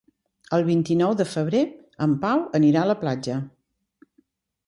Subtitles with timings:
[0.57, 1.61] El vint-i-nou de febrer
[2.07, 3.39] en Pau anirà a la platja.